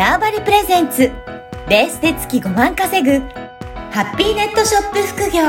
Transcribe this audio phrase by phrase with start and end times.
[0.00, 1.12] ターバリプレゼンツ
[1.68, 3.18] ベースで月5万稼ぐ
[3.90, 5.42] ハッピーネットショップ副業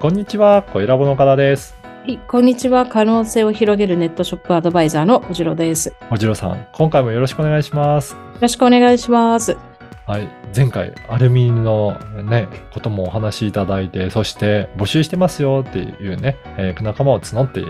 [0.00, 1.76] こんにちは、小ラボの方です。
[1.82, 2.86] はい、こんにちは。
[2.86, 5.90] 可能性を広げるネットショップアドバイザーのおじろです。
[5.90, 8.16] よおじろさん、今回もよろしくお願いします。
[8.40, 9.58] ろしくお願いします。
[10.08, 17.64] はい、前回、アルミのね、こともお話しいただいて、そして募集してますよっていうね、えー仲間を募ってい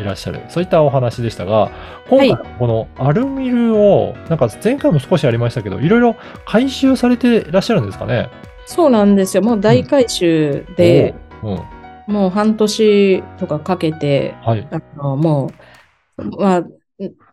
[0.00, 1.72] いらっしゃる、そういったお話でしたが、
[2.08, 6.14] 今回、はこのアルミルを、なんか前回も少しありましたけど、いろいろ
[6.46, 8.28] 回収されていらっしゃるんですかね？
[8.66, 9.42] そうなんですよ。
[9.42, 11.58] もう大回収で、おう、
[12.06, 15.50] うん、もう半年とかかけて、はい、あのも
[16.18, 16.70] う、まあ、ん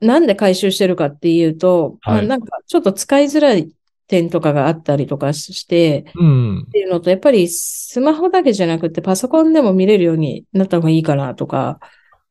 [0.01, 2.15] なんで回収してるかっていうと、はい。
[2.15, 3.69] まあ、なんかちょっと使いづらい
[4.07, 6.63] 点とかがあったりとかして、うん。
[6.67, 11.79] っ、ていうのと、やっぱりスマホだけじゃなくてパソコンでも見れるようになった方がいいかなとか、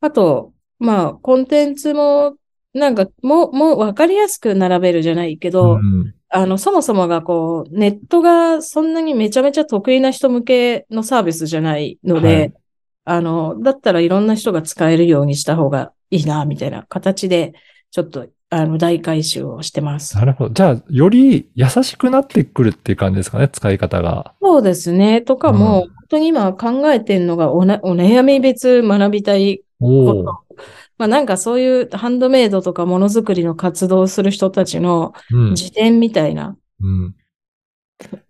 [0.01, 2.37] あと、まあ、コンテンツも、
[2.75, 6.15] なんか、もう、もう分かりやすく並べるじゃないけど、うん。
[6.29, 12.55] あの、そもそもがこう、ネットがそんなにめちゃめちゃ得意な人向けのサービスじゃないので、はい。
[13.05, 17.55] あの、だったらいろんな人が使えるようにした方がいいな、みたいな形で、
[17.91, 20.17] ちょっと、あの、大回収をしてます。
[20.17, 20.55] なるほど。
[20.55, 24.35] じゃあ、より優しくなってくるっていう感じですかね、使い方が。
[24.41, 25.21] そうですね。
[25.21, 29.63] とかも、うん本当に今考えてるのがおな、お悩み別学びたい。
[29.81, 30.15] こ
[30.49, 30.57] と。
[30.99, 35.55] まあなんかそういうハンドメイドとかものづくりの活動をする人たちのうん。
[35.57, 37.17] 辞典みたいな、うん。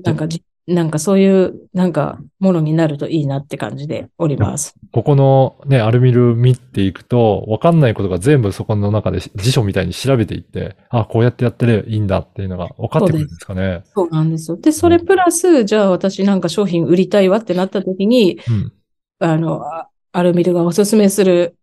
[0.02, 4.74] なんかじ、なんかそういう、なんかものになるといいなって感じでおります。
[4.92, 13.84] ここのね、アルミル見ていくと、わかんないことが全部そこの中で辞書みたいに調べていって、あ、こうやってやってればいいんだっていうのが分かってくるんですかね。
[13.94, 14.56] そうなんですよ。
[14.56, 18.72] で、それプラス、じゃあ私なんか商品売りたいわってなった時に、うん。
[19.20, 21.56] あの、あアルミルがおすすめする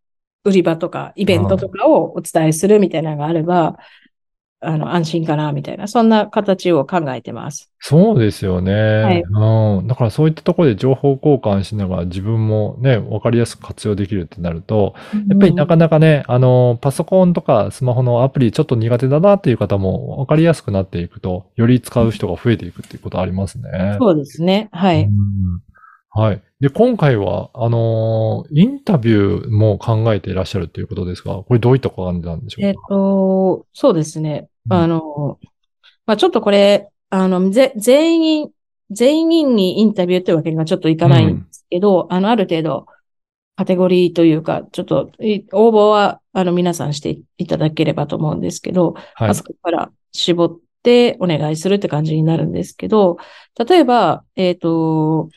[0.45, 3.77] 売り場とか、イベントとかをお伝えするみたいなのがあれば、
[4.63, 7.69] あの、安心かな、みたいな、そんな形を考えてます。
[7.79, 8.71] そうですよね。
[9.19, 9.87] いうん。
[9.87, 14.95] だからそういったところで情報交換しながら自分もね、わかりやすく活用できるってなると、
[15.27, 23.97] やっぱりなかなかね、あの、パソコンとかスマホのアプリちょっと苦手だなっていう方もわかりやすくなっていくと、より使う人が増えていくっていうことありますね。
[23.99, 24.69] そうですね。
[24.71, 25.03] はい。
[25.03, 25.61] うん
[26.15, 26.43] はい。
[26.59, 34.47] で、今回は、あのーインタビューも考えていらっしゃるということですが、これどういった感じなんでしょえっうかと、そうですね。
[34.69, 35.39] うんあの、
[36.05, 38.49] まあ、ちょっとこれ、あの、ぜ、全員、
[38.89, 42.85] 全員にインタビューってわけにはちょっといかないんですけど、あの、ある程度、
[43.55, 49.33] カテゴリーというか、ちょっと、い応募は、あの、皆さんしていただければと思うんですけど、はいあ。
[49.35, 53.17] そこから絞ってお願いするって感じになるんですけど、
[53.67, 55.29] 例えば、えっと、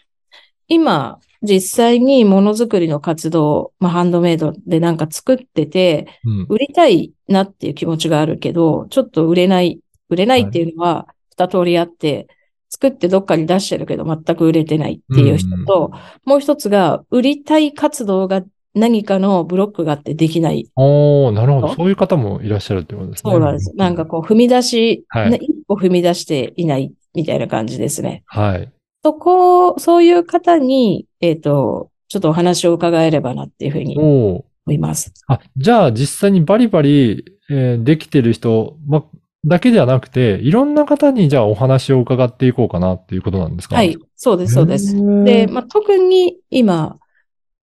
[0.69, 6.47] 今、実際にものづくりの活動、まあ、ハンドメイドでなんか作ってて、うん。
[6.49, 12.29] 売りたいなっていう気持ちがあるけど、ちょっと売れない、売れないっていうのは二通りあって、
[12.69, 15.93] 作ってどっかに出してるけど全く売れてないっていう人と、
[16.25, 18.43] もう一つが売りたい活動が
[18.75, 20.69] 何かのブロックがあってできない。
[20.77, 21.75] おー、なるほど。
[21.75, 23.33] そういう方もいらっしゃるってことですね。
[23.33, 23.73] そうなんです。
[23.75, 28.23] なんかこう踏み出し、はいね一歩踏み出していないみたいな感じですね。
[28.27, 28.71] はい。
[29.07, 33.97] そこ、そういう方に、えっ、と、ちょっとお話を伺えればなっていうふうに。
[33.99, 35.13] 思います。
[35.29, 39.05] あ、じゃあ実際にバリバリ、えーできてる人、ま、
[39.45, 43.77] だけではなくて、いろんな方にじゃあお話を伺っていこうかなっていうことなんですか？
[43.77, 44.97] はい、そうです、そうです。
[45.25, 46.99] で、まあ、特に今、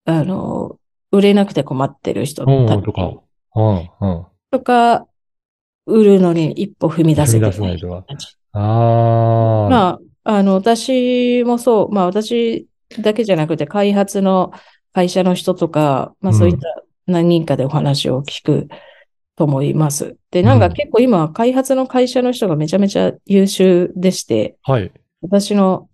[0.05, 0.77] あの、
[1.11, 3.11] 売れなくて困ってる人とか。
[3.55, 4.25] うん、うん。
[4.49, 5.07] とか、
[5.85, 8.05] 売るのに一歩踏み出せて踏み出せないとか
[8.53, 9.69] あー。
[9.69, 12.67] まあ、あの、私もそう、まあ私
[12.99, 14.51] だけじゃなくて開発の
[14.93, 18.67] 会社の人とか、まあそういった何人かでお話を聞く
[19.35, 20.17] と思います。
[20.31, 24.91] で、なんかうん結構今開発の会社の人がめちゃめちゃ優秀でして、はい。
[25.21, 25.89] 私の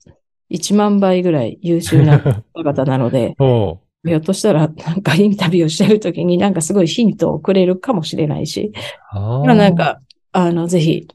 [0.50, 3.36] 1万倍ぐらい優秀な方々なので。
[4.06, 8.72] ひょっとしたら、なんかインタビューをしてるときになんかすごいヒントをくれるかもしれないし、
[9.12, 10.00] あなんか、
[10.32, 11.08] あの、ぜひ、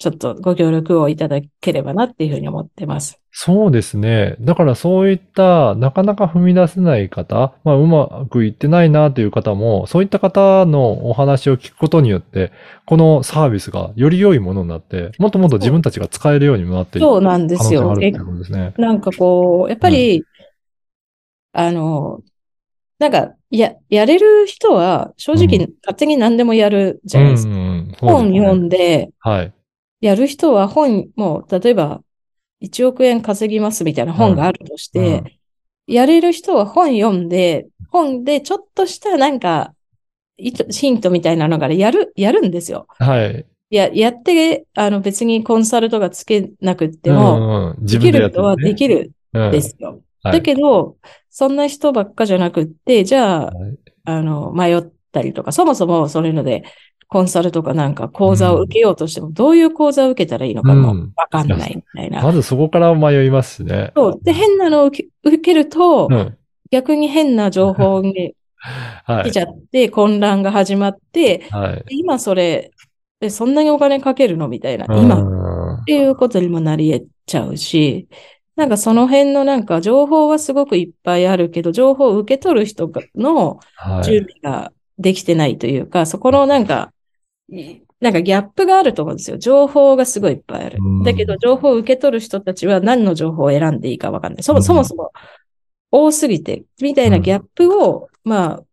[0.00, 3.20] ちょっとご協力をいただければなっていうふうに思ってます。
[3.32, 4.34] そうですね。
[4.40, 12.50] だからそういったなかなか踏み出せない方、まあうまくいってないなという方も、そういった方のお話を聞くことによって、
[12.86, 17.94] このサービスがより良いものになって、もっともっと自分たちが使えるようにもなっていくそうなんですよ。
[18.78, 20.24] なんかこう、やっぱり、
[21.52, 22.22] あの、
[22.98, 27.50] なんか、や、やれる人は正直うん勝手に何でもやるじゃないですか。
[27.50, 29.52] うんうんうん、本読んんで、はい。
[30.00, 32.02] やる人は本、もう、例えば、
[32.60, 35.38] 1億円稼ぎますみたいな本があるとして、
[35.86, 39.74] やれる人は本読んで、本でちょっとしたなんか、
[40.36, 42.86] ヒントみたいなのがやる、やるんですよ。
[42.98, 43.46] はい。
[43.70, 50.02] や、やって、あの別にコンサルとかつけなくっても、うんうん、自できる人はできるるんですよ。
[50.22, 50.32] はい。
[50.34, 50.96] だけど、
[51.30, 53.78] そんな人ばっかじゃなくって、じゃあ、はい。
[54.04, 54.82] あの、迷っ
[55.12, 56.64] たりとか、そもそもそういうので、
[57.10, 62.22] コンサルとかなんか講座を受けようとしても、どういう講座を受けたらいいのかもうんわかんないみたいな。
[62.22, 63.90] まずそこから迷いますしね。
[63.96, 64.20] そう。
[64.22, 65.08] で、変なのを受
[65.42, 66.36] けると、うん。
[66.70, 68.34] 逆に変な情報に
[69.04, 69.40] はい来ち。
[69.40, 71.96] ゃって、混乱が始まって、はい。
[71.96, 72.70] 今それ、
[73.20, 74.86] えそんなにお金かけるのみたいな。
[74.88, 78.06] うん今っていうことにもなり得ちゃうし、
[78.54, 84.04] なんかその辺のなんか情報はすごくいっぱいあるけど、情報を受け取る人がのはい。
[84.04, 86.99] 準備ができてないというか、そこのなんか、い
[88.00, 89.38] なんかギャップがあると思うんですよ。
[89.38, 91.02] 情報がすごいいっぱいあるうん。
[91.02, 94.42] だけど、情報を受け取る人たちは何の情報を選んでいいかわかんない。
[94.42, 95.12] そうんもそもそも
[95.90, 98.64] 多すぎて、みたいなギャップを、まあ、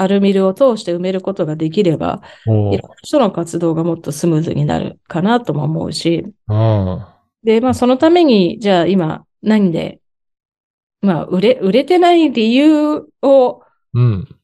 [0.00, 7.06] アルミルを通して埋めることができれば、おいろんな人の活動がもっとスムーズになるかなとも思うし、うん。
[7.42, 10.00] で、まあ、そのために、じゃあ今、何で、
[11.00, 13.62] まあ、売れ、売れてない理由を、
[13.94, 14.37] うん。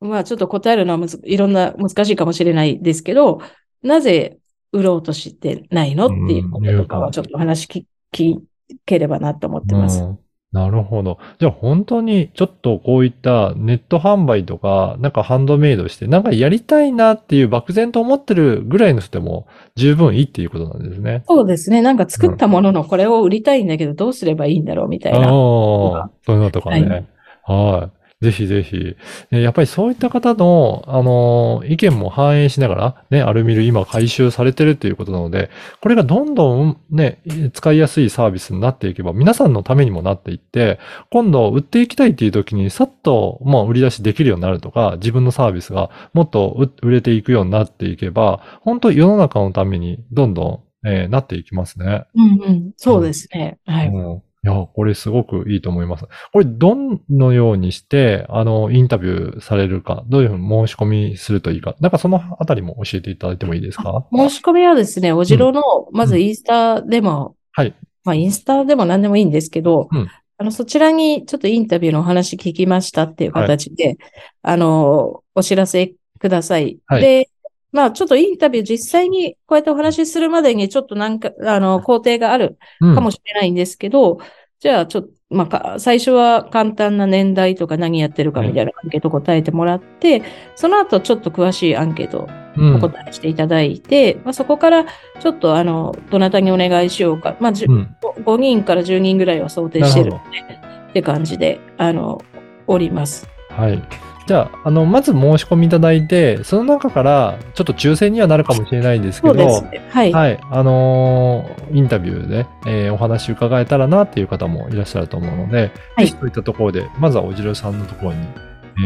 [0.00, 3.40] まあ、ちょっと答えるのはむずいろんな難しいかもしれないですけど、
[3.82, 4.38] なぜ
[4.72, 8.38] 売ろうとしてないのっていうこととかは、ちょっと話聞聞
[8.86, 10.02] ければなと思ってます。
[10.02, 10.18] うん
[10.52, 11.18] なるほど。
[11.38, 19.46] じゃあ本当にちょっとこういったネット販売とか、なんかハンドメイドして、なんかやりたいなっていう漠然と思ってるぐらいの人でも
[19.76, 21.22] 十分いいっていうことなんですね。
[21.28, 21.82] そうですね。
[21.82, 25.28] なんか作ったもののこれを売りたいんだけど、どうすればいいんだろうみたいああ、な。
[25.28, 27.08] そういうのとかね。
[27.44, 27.99] はい。
[28.20, 28.96] ぜひぜひ。
[29.30, 35.50] ねやっぱりそういった方の、あのー意見も反映しながら、ね、アルミル今回収されてるっていうことなので、
[35.80, 37.22] これがどんどんね、
[37.54, 40.78] 使いやすいサービスになっていけば、皆さんのためにもなっていって、
[41.10, 52.04] 今度売っていきたいっていう時に、さっと、まあ、売り出しできるようになるとか、自分のサービスがもっと売売れていくようになっていけば、本当世の中のためにどんどん、えーなっていきますね。
[52.14, 52.72] うんうん。
[52.76, 53.58] そうですね。
[53.66, 53.88] はい。
[53.88, 56.06] うんいや、これすごくいいと思います。
[56.32, 56.74] これ、ど
[57.10, 64.06] のようにして、あの、インタビューされるか、どういうふうに申し込みするといいか、なんかそのあたりも教えていただいてもいいですか？
[64.12, 67.74] 申し込みはですね、おじろの、まずインスタでも、はい。
[68.04, 70.08] まあインスタでも何でもいいんですけど、うん
[70.38, 73.98] あの、そちらにちょっとインタビューのお話聞きましたっていう形で、
[74.40, 76.78] あの、お知らせください。
[76.86, 77.28] はいで、
[77.72, 84.18] まあちょっとインタビュー実際にこうやってお話しするまでにちょっとなんか、あの、工程があるうんかもしれないんですけど、
[84.58, 90.22] じゃあちょっと、まあか、最初は簡単な年代とか何やってるかみたいなアンケート答えてもらって、
[90.56, 94.84] その後ちょっと詳しいアンケートうんお答えしていただいて、まあ、そこから
[95.20, 97.36] ちょっとあの、どなたにお願いしようか。
[97.40, 97.96] まあ、うん。
[98.24, 102.20] 5人から10人ぐらいは想定してるので、って感じで、あの、
[102.66, 103.28] おります。
[103.56, 103.82] はい。
[104.26, 109.88] じゃあ、あの、まず申し込みいただいて、その中から、ちょっと抽選にはなるかもしれないんですけど、そうですね。
[109.90, 110.12] はい。
[110.12, 110.38] はい。
[110.50, 118.18] あのーインタビューで、えーお話伺えたらなっていう方もいらっしゃると思うので、はいぜひそういったところで、まずはおじろさんのところに、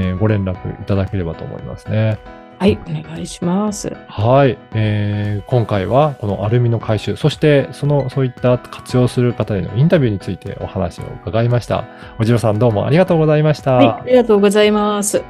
[0.01, 2.19] えーご連絡いただければと思いますね。
[2.59, 3.95] はい、お願いします。
[4.09, 4.59] はい。
[4.73, 11.85] えー今回はこのアルミの回収、そしてその、そういった活用する方へのインタビューについてお話を伺いました。
[12.19, 13.73] おじろさんどうもありがとうございました。
[13.75, 15.23] はい、ありがとうございます。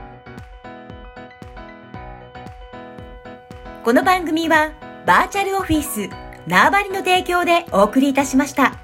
[3.82, 4.72] この番組は
[5.04, 6.08] バーチャルオフィス
[6.46, 8.83] 縄張りの提供でお送りいたしました。